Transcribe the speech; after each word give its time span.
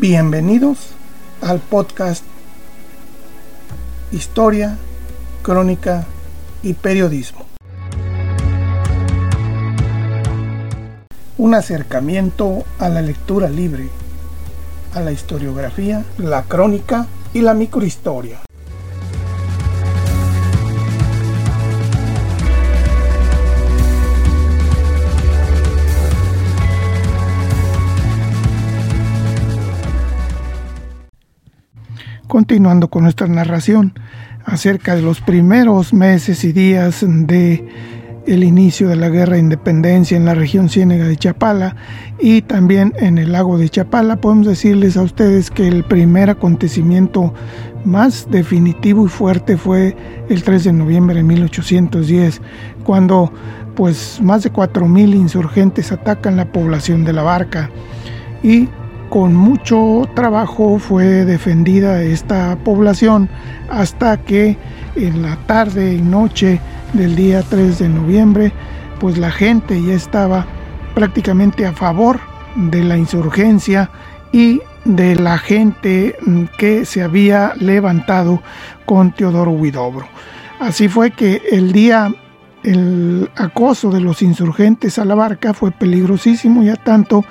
Bienvenidos 0.00 0.78
al 1.42 1.58
podcast 1.58 2.24
Historia, 4.12 4.78
Crónica 5.42 6.06
y 6.62 6.72
Periodismo. 6.72 7.44
Un 11.36 11.54
acercamiento 11.54 12.64
a 12.78 12.88
la 12.88 13.02
lectura 13.02 13.50
libre, 13.50 13.90
a 14.94 15.00
la 15.00 15.12
historiografía, 15.12 16.02
la 16.16 16.44
crónica 16.44 17.06
y 17.34 17.42
la 17.42 17.52
microhistoria. 17.52 18.40
Continuando 32.30 32.90
con 32.90 33.02
nuestra 33.02 33.26
narración 33.26 33.92
acerca 34.44 34.94
de 34.94 35.02
los 35.02 35.20
primeros 35.20 35.92
meses 35.92 36.44
y 36.44 36.52
días 36.52 37.04
de 37.04 37.66
el 38.24 38.44
inicio 38.44 38.88
de 38.88 38.94
la 38.94 39.08
guerra 39.08 39.32
de 39.32 39.40
independencia 39.40 40.16
en 40.16 40.26
la 40.26 40.34
región 40.34 40.68
ciénega 40.68 41.08
de 41.08 41.16
Chapala 41.16 41.74
y 42.20 42.42
también 42.42 42.94
en 43.00 43.18
el 43.18 43.32
lago 43.32 43.58
de 43.58 43.68
Chapala, 43.68 44.20
podemos 44.20 44.46
decirles 44.46 44.96
a 44.96 45.02
ustedes 45.02 45.50
que 45.50 45.66
el 45.66 45.82
primer 45.82 46.30
acontecimiento 46.30 47.34
más 47.84 48.28
definitivo 48.30 49.06
y 49.06 49.08
fuerte 49.08 49.56
fue 49.56 49.96
el 50.28 50.44
3 50.44 50.62
de 50.62 50.72
noviembre 50.72 51.16
de 51.16 51.24
1810, 51.24 52.42
cuando 52.84 53.32
pues 53.74 54.20
más 54.22 54.44
de 54.44 54.52
4.000 54.52 55.16
insurgentes 55.16 55.90
atacan 55.90 56.36
la 56.36 56.52
población 56.52 57.04
de 57.04 57.12
la 57.12 57.24
barca 57.24 57.70
y 58.44 58.68
con 59.10 59.34
mucho 59.34 60.08
trabajo 60.14 60.78
fue 60.78 61.24
defendida 61.24 62.02
esta 62.02 62.56
población 62.64 63.28
hasta 63.68 64.16
que 64.18 64.56
en 64.94 65.22
la 65.22 65.36
tarde 65.46 65.94
y 65.94 66.00
noche 66.00 66.60
del 66.92 67.16
día 67.16 67.42
3 67.42 67.80
de 67.80 67.88
noviembre, 67.88 68.52
pues 69.00 69.18
la 69.18 69.32
gente 69.32 69.82
ya 69.82 69.94
estaba 69.94 70.46
prácticamente 70.94 71.66
a 71.66 71.72
favor 71.72 72.20
de 72.54 72.84
la 72.84 72.96
insurgencia 72.96 73.90
y 74.32 74.60
de 74.84 75.16
la 75.16 75.38
gente 75.38 76.16
que 76.56 76.84
se 76.84 77.02
había 77.02 77.52
levantado 77.56 78.40
con 78.86 79.12
Teodoro 79.12 79.50
Huidobro. 79.50 80.06
Así 80.60 80.88
fue 80.88 81.10
que 81.10 81.42
el 81.50 81.72
día 81.72 82.12
el 82.62 83.30
acoso 83.36 83.90
de 83.90 84.00
los 84.00 84.22
insurgentes 84.22 84.98
a 84.98 85.04
la 85.04 85.14
barca 85.14 85.54
fue 85.54 85.70
peligrosísimo, 85.70 86.62
ya 86.62 86.76
tanto 86.76 87.24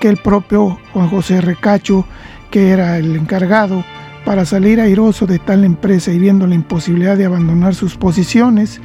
que 0.00 0.08
el 0.08 0.16
propio 0.16 0.78
Juan 0.92 1.08
José 1.08 1.40
Recacho, 1.40 2.06
que 2.50 2.70
era 2.70 2.98
el 2.98 3.16
encargado, 3.16 3.84
para 4.24 4.44
salir 4.44 4.80
airoso 4.80 5.26
de 5.26 5.38
tal 5.38 5.64
empresa 5.64 6.10
y 6.10 6.18
viendo 6.18 6.46
la 6.46 6.54
imposibilidad 6.54 7.16
de 7.16 7.26
abandonar 7.26 7.74
sus 7.74 7.96
posiciones, 7.96 8.80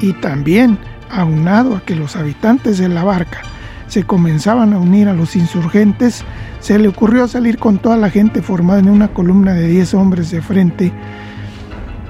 y 0.00 0.12
también 0.14 0.78
aunado 1.10 1.76
a 1.76 1.80
que 1.80 1.96
los 1.96 2.16
habitantes 2.16 2.78
de 2.78 2.88
la 2.88 3.04
barca 3.04 3.40
se 3.86 4.04
comenzaban 4.04 4.72
a 4.72 4.78
unir 4.78 5.08
a 5.08 5.14
los 5.14 5.36
insurgentes, 5.36 6.24
se 6.60 6.78
le 6.78 6.88
ocurrió 6.88 7.28
salir 7.28 7.58
con 7.58 7.78
toda 7.78 7.96
la 7.96 8.10
gente 8.10 8.42
formada 8.42 8.80
en 8.80 8.90
una 8.90 9.08
columna 9.08 9.52
de 9.54 9.68
10 9.68 9.94
hombres 9.94 10.30
de 10.30 10.42
frente, 10.42 10.92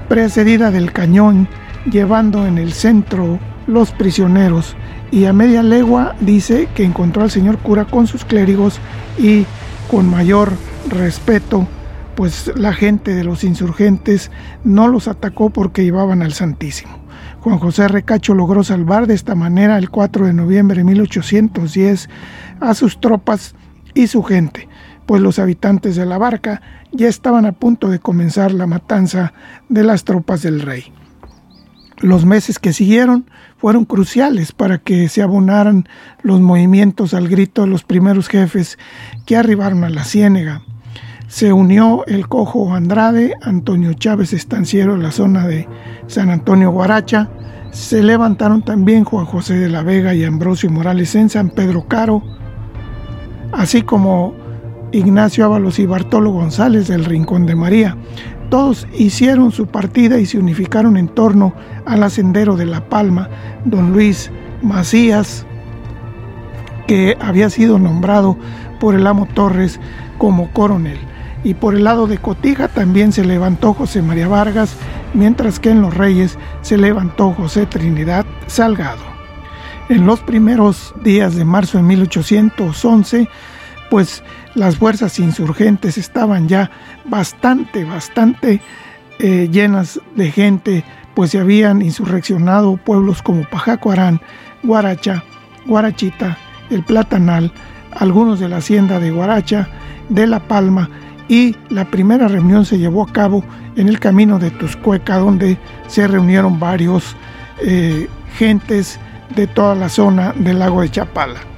precedida 0.09 0.71
del 0.71 0.93
cañón, 0.93 1.49
llevando 1.91 2.47
en 2.47 2.59
el 2.59 2.73
centro 2.73 3.39
los 3.67 3.91
prisioneros 3.93 4.77
y 5.11 5.25
a 5.25 5.33
media 5.33 5.63
legua 5.63 6.15
dice 6.21 6.69
que 6.75 6.85
encontró 6.85 7.23
al 7.23 7.31
señor 7.31 7.59
cura 7.59 7.85
con 7.85 8.07
sus 8.07 8.25
clérigos 8.25 8.81
y 9.19 9.47
con 9.91 10.09
mayor 10.09 10.53
respeto, 10.89 11.67
pues 12.15 12.53
la 12.57 12.73
gente 12.73 13.15
de 13.15 13.25
los 13.25 13.45
insurgentes 13.45 14.31
no 14.65 14.89
los 14.89 15.09
atacó 15.09 15.51
porque 15.51 15.85
llevaban 15.85 16.23
al 16.23 16.33
Santísimo. 16.33 16.99
Juan 17.41 17.59
José 17.59 17.87
Recacho 17.87 18.35
logró 18.35 18.65
salvar 18.65 19.07
de 19.07 19.15
esta 19.15 19.37
manera 19.37 19.79
el 19.79 19.91
4 19.91 20.27
de 20.27 20.33
noviembre 20.33 20.79
de 20.79 20.85
1810 20.85 22.09
a 22.61 22.75
sus 22.75 23.01
tropas 23.01 23.55
y 23.95 24.09
su 24.09 24.23
gente, 24.23 24.69
pues 25.07 25.23
los 25.23 25.39
habitantes 25.39 25.95
de 25.95 26.07
la 26.07 26.19
barca 26.19 26.61
ya 26.93 27.09
estaban 27.09 27.47
a 27.47 27.53
punto 27.53 27.89
de 27.89 28.01
comenzar 28.01 28.53
la 28.53 28.67
matanza 28.67 29.33
de 29.69 29.85
las 29.85 30.05
tropas 30.05 30.43
del 30.43 30.61
rey. 30.61 30.93
Los 31.99 32.27
meses 32.27 32.59
que 32.59 32.75
siguieron 32.75 33.25
fueron 33.57 33.87
cruciales 33.87 34.53
para 34.53 34.79
que 34.79 35.09
se 35.09 35.23
abonaran 35.23 35.89
los 36.23 36.41
movimientos 36.41 37.15
al 37.15 37.29
grito 37.29 37.63
de 37.63 37.69
los 37.69 37.85
primeros 37.85 38.29
jefes 38.29 38.79
que 39.25 39.37
arribaron 39.37 39.83
a 39.83 39.89
la 39.89 40.05
Ciénega. 40.05 40.63
Se 41.29 41.53
unió 41.53 42.05
el 42.07 42.29
cojo 42.29 42.75
Andrade, 42.75 43.35
Antonio 43.43 43.95
Chávez 43.95 44.33
Estanciero 44.33 44.95
en 44.95 45.03
la 45.03 45.11
zona 45.11 45.47
de 45.47 45.67
San 46.07 46.31
Antonio 46.31 46.71
Guaracha. 46.71 47.31
Se 47.73 48.03
levantaron 48.03 48.63
también 48.63 49.05
Juan 49.05 49.25
José 49.25 49.55
de 49.55 49.69
la 49.69 49.83
Vega 49.83 50.15
y 50.15 50.23
Ambrosio 50.23 50.71
Morales 50.71 51.15
en 51.15 51.29
San 51.29 51.51
Pedro 51.51 51.89
Caro, 51.89 52.23
así 53.53 53.83
como 53.83 54.35
Ignacio 54.93 55.45
Ábalos 55.47 55.79
y 55.79 55.87
Bartolo 55.87 56.31
González 56.31 56.89
del 56.89 57.05
Rincón 57.05 57.47
de 57.47 57.57
María. 57.57 57.97
Todos 58.51 58.87
hicieron 58.97 59.51
su 59.51 59.67
partida 59.67 60.19
y 60.19 60.27
se 60.27 60.39
unificaron 60.39 60.97
en 60.97 61.09
torno 61.09 61.53
al 61.85 62.03
ascendero 62.03 62.57
de 62.57 62.67
La 62.67 62.89
Palma, 62.89 63.29
don 63.65 63.93
Luis 63.93 64.31
Macías, 64.63 65.47
que 66.87 67.17
había 67.21 67.51
sido 67.51 67.79
nombrado 67.79 68.37
por 68.79 68.95
el 68.95 69.07
amo 69.07 69.27
Torres 69.35 69.81
como 70.19 70.53
coronel. 70.53 70.99
Y 71.43 71.55
por 71.55 71.75
el 71.75 71.85
lado 71.85 72.07
de 72.07 72.19
Cotija 72.19 72.69
también 72.69 73.13
se 73.13 73.25
levantó 73.25 73.75
José 73.75 74.03
María 74.03 74.29
Vargas, 74.29 74.77
mientras 75.15 75.59
que 75.59 75.71
en 75.71 75.83
Los 75.83 75.95
Reyes 75.95 76.39
se 76.63 76.77
levantó 76.77 77.33
José 77.33 77.67
Trinidad 77.67 78.25
Salgado. 78.47 79.03
En 79.89 80.07
los 80.07 80.21
primeros 80.21 80.95
días 81.03 81.37
de 81.37 81.45
marzo 81.45 81.79
de 81.79 81.85
1811, 81.85 83.29
pues 83.91 84.23
las 84.55 84.77
fuerzas 84.77 85.19
insurgentes 85.19 85.99
estaban 85.99 86.49
ya 86.49 86.71
bastante, 87.05 87.85
bastante 87.85 88.61
eh, 89.19 89.49
llenas 89.51 90.01
de 90.15 90.31
gente, 90.31 90.85
pues 91.15 91.31
se 91.31 91.39
habían 91.39 91.83
insurreccionado 91.83 92.77
pueblos 92.77 93.23
como 93.23 93.45
Pajacuarán, 93.45 94.21
Guaracha, 94.63 95.25
Guarachita, 95.67 96.37
El 96.71 96.83
Platanal, 96.85 97.53
algunos 97.93 98.41
de 98.41 98.49
la 98.49 98.59
hacienda 98.59 99.01
de 99.01 99.11
Guaracha, 99.11 99.69
de 100.09 100.27
La 100.27 100.41
Palma, 100.41 100.91
y 101.29 101.57
la 101.71 101.87
primera 101.87 102.29
reunión 102.29 102.65
se 102.65 102.79
llevó 102.79 103.03
a 103.03 103.13
cabo 103.13 103.43
en 103.75 103.89
el 103.89 103.99
camino 103.99 104.39
de 104.39 104.51
Tuscueca, 104.51 105.19
donde 105.19 105.59
se 105.89 106.07
reunieron 106.07 106.61
varios 106.61 107.17
eh, 107.61 108.09
gentes 108.37 109.01
de 109.35 109.47
toda 109.47 109.75
la 109.75 109.89
zona 109.89 110.33
del 110.37 110.61
lago 110.61 110.83
de 110.83 110.91
Chapala 110.91 111.56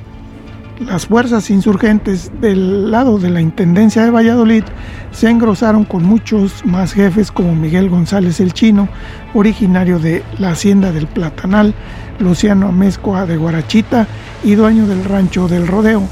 las 0.80 1.06
fuerzas 1.06 1.50
insurgentes 1.50 2.30
del 2.40 2.90
lado 2.90 3.18
de 3.18 3.30
la 3.30 3.40
Intendencia 3.40 4.04
de 4.04 4.10
Valladolid 4.10 4.62
se 5.10 5.28
engrosaron 5.28 5.84
con 5.84 6.04
muchos 6.04 6.64
más 6.64 6.92
jefes 6.92 7.32
como 7.32 7.54
Miguel 7.54 7.88
González 7.88 8.40
el 8.40 8.52
Chino, 8.52 8.88
originario 9.34 9.98
de 9.98 10.22
la 10.38 10.50
hacienda 10.50 10.92
del 10.92 11.06
Platanal, 11.06 11.74
Luciano 12.20 12.68
Amezcoa 12.68 13.26
de 13.26 13.36
Guarachita 13.36 14.06
y 14.44 14.54
dueño 14.54 14.86
del 14.86 15.04
rancho 15.04 15.48
del 15.48 15.66
Rodeo. 15.66 16.02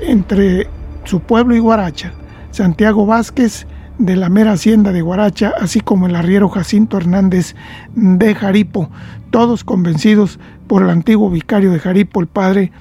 Entre 0.00 0.68
su 1.04 1.20
pueblo 1.20 1.56
y 1.56 1.58
Guaracha, 1.58 2.12
Santiago 2.50 3.06
Vázquez 3.06 3.66
de 3.98 4.16
la 4.16 4.28
mera 4.28 4.52
hacienda 4.52 4.92
de 4.92 5.00
Guaracha, 5.00 5.54
así 5.58 5.80
como 5.80 6.06
el 6.06 6.16
arriero 6.16 6.50
Jacinto 6.50 6.98
Hernández 6.98 7.54
de 7.94 8.34
Jaripo, 8.34 8.90
todos 9.30 9.64
convencidos 9.64 10.38
por 10.66 10.82
el 10.82 10.90
antiguo 10.90 11.30
vicario 11.30 11.72
de 11.72 11.78
Jaripo, 11.78 12.20
el 12.20 12.26
padre 12.26 12.72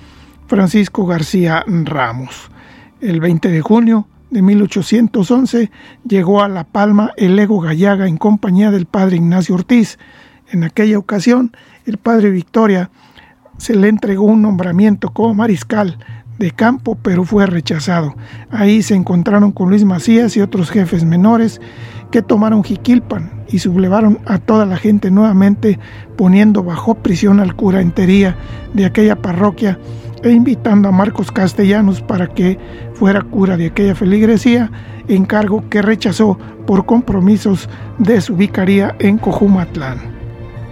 Francisco 0.48 1.06
García 1.06 1.64
Ramos. 1.68 2.52
El 3.02 3.20
20 3.20 3.50
de 3.50 3.62
junio 3.62 4.08
de 4.30 4.42
1811 4.42 5.72
llegó 6.08 6.44
a 6.44 6.50
La 6.50 6.64
Palma 6.64 7.12
el 7.18 7.38
Ego 7.40 7.60
Gallaga 7.60 8.08
en 8.08 8.18
compañía 8.18 8.72
del 8.72 8.86
padre 8.86 9.18
Ignacio 9.18 9.56
Ortiz. 9.56 9.98
En 10.52 10.64
aquella 10.64 11.00
ocasión, 11.00 11.52
el 11.86 11.98
padre 11.98 12.30
Victoria 12.30 12.92
se 13.58 13.76
le 13.76 13.88
entregó 13.88 14.26
un 14.26 14.42
nombramiento 14.42 15.12
como 15.12 15.34
mariscal 15.34 15.98
de 16.38 16.52
campo, 16.52 16.96
pero 17.02 17.24
fue 17.24 17.46
rechazado. 17.46 18.16
Ahí 18.52 18.84
se 18.84 18.94
encontraron 18.94 19.52
con 19.52 19.70
Luis 19.70 19.86
Macías 19.86 20.36
y 20.38 20.42
otros 20.42 20.70
jefes 20.70 21.06
menores 21.06 21.62
que 22.12 22.22
tomaron 22.22 22.64
Jiquilpan 22.64 23.46
y 23.48 23.60
sublevaron 23.60 24.20
a 24.26 24.38
toda 24.38 24.66
la 24.66 24.78
gente 24.78 25.12
nuevamente, 25.12 25.80
poniendo 26.18 26.64
bajo 26.64 26.96
prisión 26.96 27.40
al 27.40 27.56
cura 27.56 27.82
entería 27.82 28.36
de 28.74 28.86
aquella 28.86 29.16
parroquia 29.16 29.80
e 30.26 30.32
invitando 30.32 30.90
a 30.90 30.92
Marcos 30.92 31.32
Castellanos 31.32 32.02
para 32.02 32.26
que 32.26 32.58
fuera 32.96 33.22
cura 33.22 33.58
de 33.58 33.68
aquella 33.68 33.94
feligresía, 33.94 34.72
encargo 35.08 35.70
que 35.70 35.84
rechazó 35.84 36.40
por 36.66 36.88
compromisos 36.88 37.70
de 38.00 38.20
su 38.22 38.36
vicaría 38.36 38.96
en 38.98 39.20
Cojumatlán. 39.20 40.00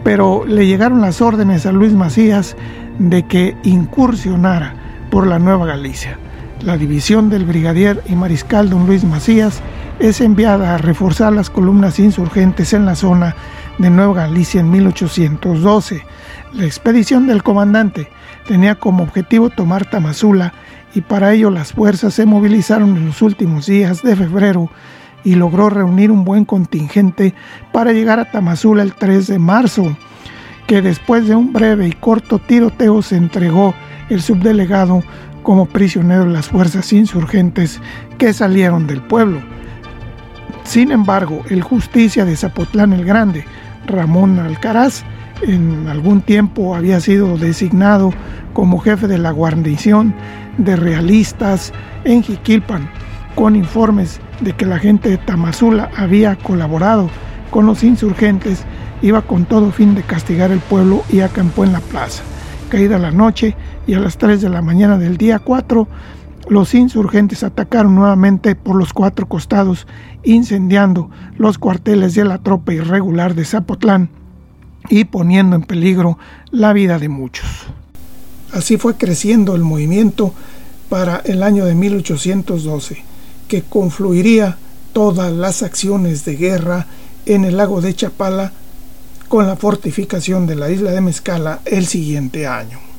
Pero 0.03 0.43
le 0.47 0.65
llegaron 0.65 1.01
las 1.01 1.21
órdenes 1.21 1.67
a 1.67 1.71
Luis 1.71 1.93
Macías 1.93 2.57
de 2.97 3.27
que 3.27 3.55
incursionara 3.63 4.73
por 5.11 5.27
la 5.27 5.37
Nueva 5.37 5.67
Galicia. 5.67 6.17
la 6.61 6.77
división 6.77 7.29
del 7.29 7.43
brigadier 7.43 8.01
y 8.07 8.15
mariscal 8.15 8.69
don 8.69 8.87
Luis 8.87 9.03
Macías 9.03 9.61
es 9.99 10.21
enviada 10.21 10.73
a 10.73 10.77
reforzar 10.77 11.33
las 11.33 11.49
columnas 11.49 11.99
insurgentes 11.99 12.71
en 12.71 12.85
la 12.85 12.95
zona 12.95 13.35
de 13.77 13.89
Nueva 13.89 14.13
Galicia 14.13 14.61
en 14.61 14.71
1812. 14.71 16.03
La 16.53 16.65
expedición 16.65 17.27
del 17.27 17.43
comandante 17.43 18.07
tenía 18.47 18.75
como 18.75 19.03
objetivo 19.03 19.49
tomar 19.49 19.89
Tamazula 19.89 20.53
y 20.95 21.01
para 21.01 21.33
ello 21.33 21.49
las 21.49 21.73
fuerzas 21.73 22.13
se 22.13 22.25
movilizaron 22.25 22.95
en 22.97 23.07
los 23.07 23.21
últimos 23.21 23.65
días 23.65 24.03
de 24.03 24.15
febrero 24.15 24.69
y 25.23 25.35
logró 25.35 25.69
reunir 25.69 26.11
un 26.11 26.25
buen 26.25 26.45
contingente 26.45 27.33
para 27.71 27.93
llegar 27.93 28.19
a 28.19 28.29
Tamazula 28.29 28.83
el 28.83 28.93
3 28.93 29.27
de 29.27 29.39
marzo, 29.39 29.95
que 30.67 30.81
después 30.81 31.27
de 31.27 31.35
un 31.35 31.53
breve 31.53 31.87
y 31.87 31.93
corto 31.93 32.39
tiroteo 32.39 33.01
se 33.01 33.15
entregó 33.15 33.73
el 34.09 34.21
subdelegado 34.21 35.03
como 35.41 35.65
prisionero 35.65 36.25
de 36.25 36.31
las 36.31 36.47
fuerzas 36.47 36.91
insurgentes 36.93 37.81
que 38.17 38.33
salieron 38.33 38.87
del 38.87 39.01
pueblo. 39.01 39.41
Sin 40.63 40.91
embargo, 40.91 41.43
el 41.49 41.61
justicia 41.61 42.25
de 42.25 42.35
Zapotlán 42.37 42.93
el 42.93 43.05
Grande, 43.05 43.45
Ramón 43.85 44.39
Alcaraz, 44.39 45.03
en 45.45 45.87
algún 45.87 46.21
tiempo 46.21 46.75
había 46.75 46.99
sido 46.99 47.37
designado 47.37 48.13
como 48.53 48.79
jefe 48.79 49.07
de 49.07 49.17
la 49.17 49.31
guarnición 49.31 50.13
de 50.57 50.75
realistas 50.75 51.73
en 52.03 52.23
Jiquilpan, 52.23 52.89
con 53.35 53.55
informes 53.55 54.19
de 54.41 54.53
que 54.53 54.65
la 54.65 54.79
gente 54.79 55.09
de 55.09 55.17
Tamazula 55.17 55.89
había 55.97 56.35
colaborado 56.35 57.09
con 57.49 57.65
los 57.65 57.83
insurgentes, 57.83 58.63
iba 59.01 59.21
con 59.21 59.45
todo 59.45 59.71
fin 59.71 59.95
de 59.95 60.03
castigar 60.03 60.51
el 60.51 60.59
pueblo 60.59 61.03
y 61.09 61.21
acampó 61.21 61.63
en 61.63 61.73
la 61.73 61.79
plaza. 61.79 62.23
Caída 62.69 62.97
la 62.97 63.11
noche 63.11 63.55
y 63.85 63.93
a 63.93 63.99
las 63.99 64.17
3 64.17 64.41
de 64.41 64.49
la 64.49 64.61
mañana 64.61 64.97
del 64.97 65.17
día 65.17 65.39
4, 65.39 65.87
los 66.49 66.73
insurgentes 66.73 67.43
atacaron 67.43 67.95
nuevamente 67.95 68.55
por 68.55 68.75
los 68.75 68.91
cuatro 68.91 69.27
costados, 69.27 69.87
incendiando 70.23 71.09
los 71.37 71.57
cuarteles 71.57 72.15
de 72.15 72.25
la 72.25 72.37
tropa 72.39 72.73
irregular 72.73 73.33
de 73.33 73.45
Zapotlán 73.45 74.09
y 74.89 75.05
poniendo 75.05 75.55
en 75.55 75.63
peligro 75.63 76.17
la 76.51 76.73
vida 76.73 76.99
de 76.99 77.09
muchos. 77.09 77.47
Así 78.51 78.77
fue 78.77 78.95
creciendo 78.95 79.55
el 79.55 79.61
movimiento 79.61 80.33
para 80.89 81.17
el 81.25 81.41
año 81.41 81.65
de 81.65 81.75
1812, 81.75 83.03
que 83.47 83.63
confluiría 83.63 84.57
todas 84.93 85.31
las 85.33 85.63
acciones 85.63 86.23
de 86.23 86.35
guerra 86.35 86.87
en 87.25 87.45
el 87.45 87.57
lago 87.57 87.81
de 87.81 87.95
Chapala 87.95 88.51
con 89.27 89.47
la 89.47 89.55
fortificación 89.55 90.45
de 90.45 90.55
la 90.55 90.69
isla 90.69 90.91
de 90.91 91.01
Mezcala 91.01 91.61
el 91.65 91.87
siguiente 91.87 92.45
año. 92.45 92.92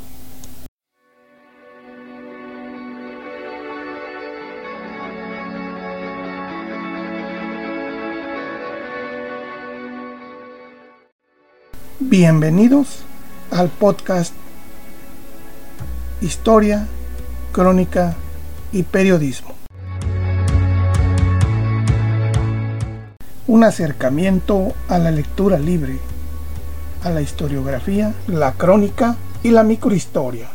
Bienvenidos 12.16 13.00
al 13.50 13.70
podcast 13.70 14.32
Historia, 16.20 16.86
Crónica 17.50 18.14
y 18.70 18.84
Periodismo. 18.84 19.56
Un 23.48 23.64
acercamiento 23.64 24.74
a 24.86 24.98
la 24.98 25.10
lectura 25.10 25.58
libre, 25.58 25.98
a 27.02 27.10
la 27.10 27.20
historiografía, 27.20 28.14
la 28.28 28.52
crónica 28.52 29.16
y 29.42 29.50
la 29.50 29.64
microhistoria. 29.64 30.50